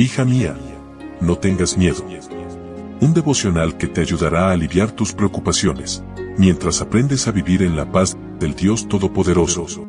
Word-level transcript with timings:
Hija 0.00 0.24
mía, 0.24 0.56
no 1.20 1.38
tengas 1.38 1.76
miedo. 1.76 2.04
Un 3.00 3.14
devocional 3.14 3.76
que 3.76 3.88
te 3.88 4.00
ayudará 4.00 4.46
a 4.46 4.52
aliviar 4.52 4.92
tus 4.92 5.12
preocupaciones, 5.12 6.04
mientras 6.36 6.80
aprendes 6.80 7.26
a 7.26 7.32
vivir 7.32 7.64
en 7.64 7.74
la 7.74 7.90
paz 7.90 8.16
del 8.38 8.54
Dios 8.54 8.86
Todopoderoso. 8.86 9.88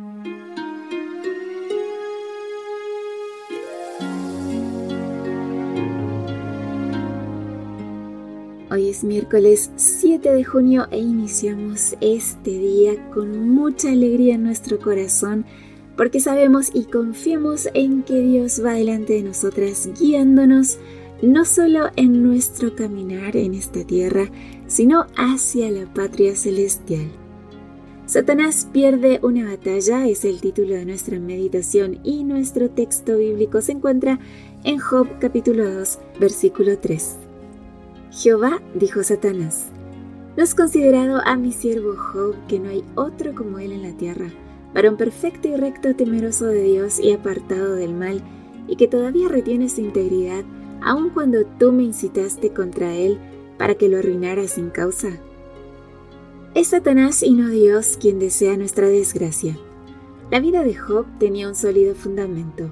Hoy 8.71 8.89
es 8.89 9.03
miércoles 9.03 9.69
7 9.75 10.31
de 10.31 10.43
junio 10.43 10.87
e 10.89 10.97
iniciamos 10.97 11.95
este 12.01 12.49
día 12.49 13.11
con 13.11 13.47
mucha 13.47 13.91
alegría 13.91 14.33
en 14.33 14.43
nuestro 14.43 14.79
corazón 14.79 15.45
porque 15.99 16.21
sabemos 16.21 16.71
y 16.73 16.85
confiamos 16.85 17.67
en 17.73 18.03
que 18.03 18.21
Dios 18.21 18.63
va 18.63 18.71
delante 18.71 19.15
de 19.15 19.23
nosotras 19.23 19.89
guiándonos 19.99 20.77
no 21.21 21.43
solo 21.43 21.89
en 21.97 22.23
nuestro 22.23 22.73
caminar 22.73 23.35
en 23.35 23.53
esta 23.53 23.83
tierra, 23.83 24.31
sino 24.65 25.07
hacia 25.17 25.69
la 25.69 25.93
patria 25.93 26.37
celestial. 26.37 27.11
Satanás 28.05 28.65
pierde 28.71 29.19
una 29.23 29.43
batalla 29.51 30.07
es 30.07 30.23
el 30.23 30.39
título 30.39 30.75
de 30.75 30.85
nuestra 30.85 31.19
meditación 31.19 31.99
y 32.05 32.23
nuestro 32.23 32.69
texto 32.69 33.17
bíblico 33.17 33.61
se 33.61 33.73
encuentra 33.73 34.19
en 34.63 34.79
Job 34.79 35.05
capítulo 35.19 35.69
2 35.69 35.99
versículo 36.17 36.79
3. 36.79 37.17
Jehová 38.11 38.61
dijo 38.73 39.03
Satanás, 39.03 39.65
¿no 40.37 40.43
has 40.43 40.55
considerado 40.55 41.19
a 41.25 41.35
mi 41.35 41.51
siervo 41.51 41.97
Job 41.97 42.35
que 42.47 42.57
no 42.57 42.69
hay 42.69 42.85
otro 42.95 43.35
como 43.35 43.59
él 43.59 43.73
en 43.73 43.81
la 43.81 43.91
tierra? 43.97 44.31
Varón 44.73 44.97
perfecto 44.97 45.47
y 45.47 45.55
recto, 45.55 45.95
temeroso 45.95 46.45
de 46.45 46.63
Dios 46.63 46.99
y 46.99 47.11
apartado 47.11 47.75
del 47.75 47.93
mal, 47.93 48.21
y 48.67 48.75
que 48.75 48.87
todavía 48.87 49.27
retiene 49.27 49.69
su 49.69 49.81
integridad, 49.81 50.43
aun 50.81 51.09
cuando 51.09 51.45
tú 51.45 51.71
me 51.71 51.83
incitaste 51.83 52.51
contra 52.51 52.95
él 52.95 53.17
para 53.57 53.75
que 53.75 53.89
lo 53.89 53.97
arruinara 53.97 54.47
sin 54.47 54.69
causa. 54.69 55.09
Es 56.55 56.69
Satanás 56.69 57.23
y 57.23 57.31
no 57.33 57.49
Dios 57.49 57.97
quien 57.99 58.19
desea 58.19 58.57
nuestra 58.57 58.87
desgracia. 58.87 59.57
La 60.31 60.39
vida 60.39 60.63
de 60.63 60.75
Job 60.75 61.05
tenía 61.19 61.47
un 61.47 61.55
sólido 61.55 61.95
fundamento. 61.95 62.71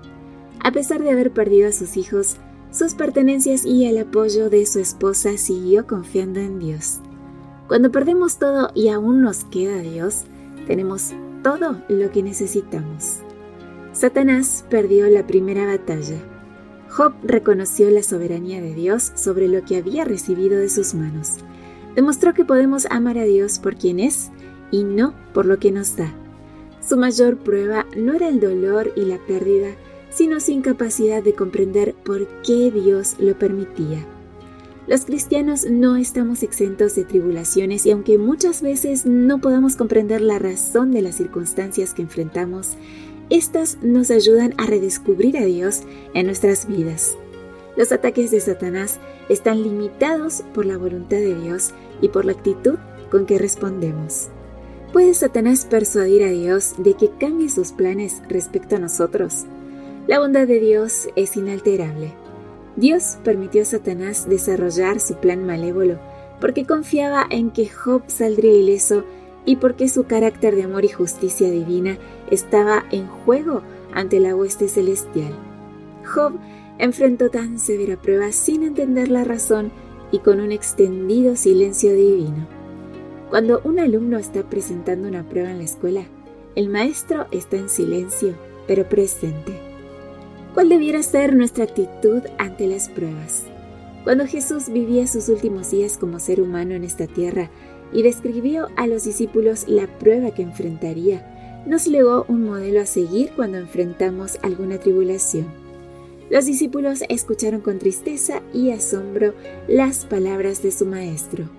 A 0.60 0.72
pesar 0.72 1.02
de 1.02 1.12
haber 1.12 1.32
perdido 1.32 1.70
a 1.70 1.72
sus 1.72 1.98
hijos, 1.98 2.38
sus 2.72 2.94
pertenencias 2.94 3.66
y 3.66 3.86
el 3.86 3.98
apoyo 3.98 4.50
de 4.50 4.66
su 4.66 4.80
esposa, 4.80 5.38
siguió 5.38 5.88
confiando 5.88 6.40
en 6.40 6.60
Dios. 6.60 7.00
Cuando 7.68 7.92
perdemos 7.92 8.38
todo 8.38 8.72
y 8.76 8.90
aún 8.90 9.22
nos 9.22 9.44
queda 9.46 9.80
Dios, 9.80 10.24
tenemos 10.68 11.14
todo 11.48 11.82
lo 11.88 12.12
que 12.12 12.24
necesitamos. 12.24 13.20
Satanás 13.94 14.66
perdió 14.70 15.08
la 15.08 15.26
primera 15.26 15.66
batalla. 15.66 16.18
Job 16.90 17.14
reconoció 17.24 17.90
la 17.90 18.04
soberanía 18.04 18.60
de 18.60 18.74
Dios 18.74 19.14
sobre 19.16 19.48
lo 19.48 19.64
que 19.64 19.78
había 19.78 20.04
recibido 20.04 20.60
de 20.60 20.68
sus 20.68 20.94
manos. 20.94 21.38
Demostró 21.96 22.34
que 22.34 22.44
podemos 22.44 22.86
amar 22.90 23.18
a 23.18 23.24
Dios 23.24 23.60
por 23.60 23.78
quien 23.78 24.02
es 24.02 24.30
y 24.72 24.84
no 24.84 25.14
por 25.34 25.46
lo 25.46 25.58
que 25.58 25.72
nos 25.72 25.96
da. 25.96 26.14
Su 26.82 26.98
mayor 26.98 27.38
prueba 27.38 27.86
no 27.96 28.14
era 28.14 28.28
el 28.28 28.42
dolor 28.42 28.92
y 28.98 29.06
la 29.06 29.18
pérdida, 29.18 29.70
sino 30.10 30.42
su 30.42 30.52
incapacidad 30.52 31.24
de 31.24 31.34
comprender 31.34 31.96
por 32.04 32.28
qué 32.42 32.72
Dios 32.72 33.16
lo 33.20 33.40
permitía. 33.40 34.06
Los 34.88 35.04
cristianos 35.04 35.66
no 35.70 35.98
estamos 35.98 36.44
exentos 36.44 36.96
de 36.96 37.04
tribulaciones 37.04 37.86
y 37.86 37.92
aunque 37.92 38.18
muchas 38.18 38.62
veces 38.62 39.06
no 39.06 39.42
podamos 39.42 39.76
comprender 39.76 40.22
la 40.22 40.40
razón 40.40 40.92
de 40.92 41.02
las 41.02 41.16
circunstancias 41.16 41.94
que 41.94 42.04
enfrentamos, 42.04 42.78
estas 43.30 43.80
nos 43.82 44.12
ayudan 44.12 44.54
a 44.58 44.66
redescubrir 44.66 45.38
a 45.38 45.44
Dios 45.44 45.82
en 46.14 46.28
nuestras 46.28 46.70
vidas. 46.70 47.18
Los 47.76 47.92
ataques 47.92 48.32
de 48.32 48.40
Satanás 48.40 49.02
están 49.28 49.62
limitados 49.62 50.46
por 50.54 50.66
la 50.66 50.78
voluntad 50.78 51.18
de 51.18 51.36
Dios 51.36 51.74
y 52.02 52.08
por 52.08 52.24
la 52.24 52.32
actitud 52.32 52.78
con 53.12 53.26
que 53.26 53.38
respondemos. 53.38 54.30
¿Puede 54.94 55.14
Satanás 55.14 55.68
persuadir 55.70 56.24
a 56.24 56.30
Dios 56.30 56.76
de 56.78 56.94
que 56.94 57.12
cambie 57.20 57.50
sus 57.50 57.74
planes 57.74 58.22
respecto 58.30 58.78
a 58.78 58.80
nosotros? 58.80 59.44
La 60.08 60.20
bondad 60.20 60.48
de 60.48 60.62
Dios 60.62 61.10
es 61.18 61.36
inalterable. 61.36 62.14
Dios 62.78 63.18
permitió 63.24 63.64
a 63.64 63.66
Satanás 63.66 64.30
desarrollar 64.30 65.00
su 65.00 65.16
plan 65.16 65.46
malévolo 65.46 66.00
porque 66.40 66.66
confiaba 66.66 67.26
en 67.30 67.50
que 67.50 67.68
Job 67.68 68.04
saldría 68.08 68.54
ileso 68.54 69.04
y 69.46 69.56
porque 69.56 69.90
su 69.90 70.04
carácter 70.04 70.56
de 70.56 70.64
amor 70.64 70.86
y 70.86 70.90
justicia 70.90 71.50
divina 71.50 71.98
estaba 72.30 72.86
en 72.92 73.08
juego 73.08 73.64
ante 73.94 74.20
la 74.20 74.36
hueste 74.36 74.68
celestial. 74.68 75.34
Job 76.06 76.34
enfrentó 76.78 77.32
tan 77.32 77.58
severa 77.58 78.00
prueba 78.00 78.32
sin 78.32 78.62
entender 78.62 79.10
la 79.10 79.24
razón 79.24 79.72
y 80.12 80.20
con 80.20 80.40
un 80.40 80.52
extendido 80.52 81.36
silencio 81.36 81.94
divino. 81.94 82.48
Cuando 83.32 83.60
un 83.64 83.80
alumno 83.80 84.20
está 84.20 84.44
presentando 84.44 85.08
una 85.08 85.28
prueba 85.28 85.50
en 85.50 85.58
la 85.58 85.64
escuela, 85.64 86.04
el 86.56 86.70
maestro 86.70 87.26
está 87.32 87.58
en 87.58 87.70
silencio, 87.70 88.36
pero 88.68 88.88
presente. 88.88 89.67
¿Cuál 90.58 90.70
debiera 90.70 91.04
ser 91.04 91.36
nuestra 91.36 91.66
actitud 91.66 92.24
ante 92.40 92.66
las 92.66 92.90
pruebas? 92.90 93.44
Cuando 94.04 94.26
Jesús 94.26 94.70
vivía 94.70 95.06
sus 95.06 95.30
últimos 95.30 95.70
días 95.70 96.00
como 96.00 96.20
ser 96.20 96.42
humano 96.42 96.74
en 96.74 96.84
esta 96.84 97.06
tierra 97.06 97.52
y 97.94 98.02
describió 98.02 98.68
a 98.76 98.88
los 98.88 99.04
discípulos 99.04 99.68
la 99.68 99.86
prueba 100.00 100.32
que 100.32 100.42
enfrentaría, 100.42 101.64
nos 101.68 101.86
legó 101.86 102.26
un 102.28 102.46
modelo 102.46 102.82
a 102.82 102.88
seguir 102.88 103.34
cuando 103.36 103.60
enfrentamos 103.60 104.40
alguna 104.42 104.80
tribulación. 104.80 105.46
Los 106.32 106.48
discípulos 106.48 107.04
escucharon 107.08 107.62
con 107.62 107.78
tristeza 107.78 108.42
y 108.52 108.72
asombro 108.72 109.36
las 109.68 110.08
palabras 110.08 110.64
de 110.64 110.72
su 110.72 110.88
Maestro. 110.88 111.52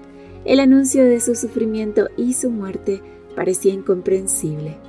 El 0.45 0.59
anuncio 0.59 1.05
de 1.05 1.21
su 1.21 1.37
sufrimiento 1.37 2.09
y 2.17 2.33
su 2.33 2.51
muerte 2.51 3.01
parecía 3.37 3.73
incomprensible. 3.75 4.88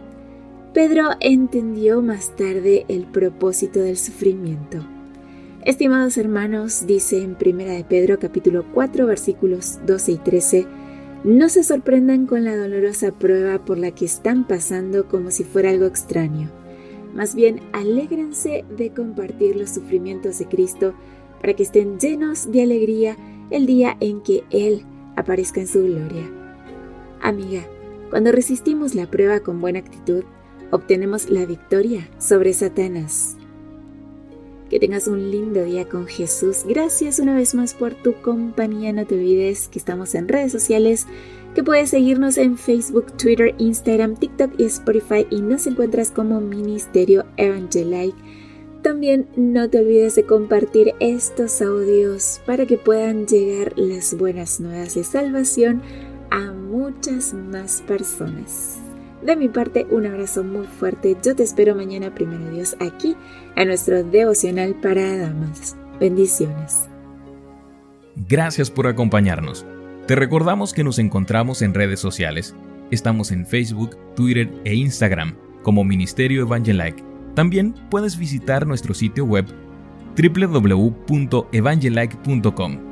Pedro 0.74 1.10
entendió 1.20 2.04
más 2.04 2.36
tarde 2.36 2.86
el 2.90 3.06
propósito 3.06 3.80
del 3.80 3.98
sufrimiento. 3.98 4.86
Estimados 5.66 6.16
hermanos, 6.18 6.86
dice 6.86 7.24
en 7.24 7.36
1 7.44 7.64
de 7.66 7.84
Pedro 7.84 8.20
capítulo 8.20 8.64
4 8.72 9.08
versículos 9.08 9.80
12 9.88 10.12
y 10.12 10.18
13, 10.18 10.68
no 11.24 11.50
se 11.50 11.64
sorprendan 11.64 12.28
con 12.28 12.46
la 12.46 12.56
dolorosa 12.56 13.12
prueba 13.12 13.66
por 13.66 13.80
la 13.80 13.90
que 13.92 14.06
están 14.06 14.46
pasando 14.46 15.08
como 15.08 15.32
si 15.32 15.44
fuera 15.44 15.72
algo 15.72 15.88
extraño. 15.88 16.52
Más 17.16 17.34
bien, 17.34 17.62
alégrense 17.74 18.64
de 18.78 18.94
compartir 18.94 19.56
los 19.56 19.72
sufrimientos 19.72 20.38
de 20.38 20.46
Cristo 20.46 20.94
para 21.42 21.56
que 21.56 21.64
estén 21.64 22.00
llenos 22.00 22.52
de 22.52 22.62
alegría 22.62 23.18
el 23.50 23.66
día 23.66 23.98
en 24.02 24.22
que 24.22 24.44
Él 24.52 24.86
aparezca 25.16 25.62
en 25.62 25.68
su 25.68 25.84
gloria. 25.84 26.30
Amiga, 27.22 27.64
cuando 28.12 28.32
resistimos 28.32 28.94
la 28.94 29.08
prueba 29.08 29.40
con 29.40 29.62
buena 29.62 29.80
actitud, 29.80 30.24
obtenemos 30.72 31.30
la 31.30 31.46
victoria 31.46 32.10
sobre 32.20 32.54
Satanás. 32.54 33.36
Que 34.70 34.80
tengas 34.80 35.08
un 35.08 35.32
lindo 35.32 35.64
día 35.64 35.90
con 35.90 36.06
Jesús. 36.06 36.64
Gracias 36.68 37.18
una 37.18 37.36
vez 37.36 37.56
más 37.56 37.74
por 37.74 37.96
tu 37.96 38.14
compañía. 38.22 38.94
No 38.94 39.06
te 39.06 39.16
olvides 39.16 39.68
que 39.68 39.80
estamos 39.80 40.14
en 40.14 40.28
redes 40.28 40.52
sociales, 40.52 41.08
que 41.56 41.64
puedes 41.64 41.90
seguirnos 41.90 42.38
en 42.38 42.58
Facebook, 42.58 43.12
Twitter, 43.18 43.56
Instagram, 43.58 44.16
TikTok 44.16 44.52
y 44.60 44.66
Spotify 44.66 45.26
y 45.32 45.42
nos 45.42 45.66
encuentras 45.66 46.12
como 46.12 46.40
Ministerio 46.40 47.26
Evangelike. 47.38 48.16
También 48.84 49.28
no 49.36 49.70
te 49.70 49.80
olvides 49.80 50.16
de 50.16 50.24
compartir 50.24 50.94
estos 51.00 51.62
audios 51.62 52.40
para 52.46 52.66
que 52.66 52.78
puedan 52.78 53.26
llegar 53.26 53.74
las 53.76 54.16
buenas 54.16 54.60
nuevas 54.60 54.96
de 54.96 55.04
salvación 55.04 55.82
a 56.30 56.54
muchas 56.54 57.34
más 57.34 57.82
personas. 57.82 58.89
De 59.22 59.36
mi 59.36 59.50
parte, 59.50 59.86
un 59.90 60.06
abrazo 60.06 60.44
muy 60.44 60.66
fuerte. 60.66 61.18
Yo 61.22 61.36
te 61.36 61.44
espero 61.44 61.76
mañana, 61.76 62.14
primero 62.14 62.50
Dios, 62.52 62.78
aquí 62.80 63.16
a 63.56 63.66
nuestro 63.66 64.04
devocional 64.04 64.76
para 64.76 65.18
damas. 65.18 65.76
Bendiciones. 66.00 66.88
Gracias 68.28 68.72
por 68.72 68.88
acompañarnos. 68.88 69.66
Te 70.08 70.16
recordamos 70.16 70.74
que 70.74 70.84
nos 70.84 71.00
encontramos 71.00 71.62
en 71.62 71.74
redes 71.74 72.00
sociales. 72.00 72.56
Estamos 72.92 73.32
en 73.32 73.46
Facebook, 73.46 73.98
Twitter 74.16 74.50
e 74.64 74.76
Instagram 74.76 75.36
como 75.64 75.84
Ministerio 75.84 76.42
Evangelike. 76.42 77.04
También 77.36 77.76
puedes 77.92 78.18
visitar 78.18 78.66
nuestro 78.66 78.94
sitio 78.94 79.26
web 79.26 79.46
www.evangelike.com 80.18 82.89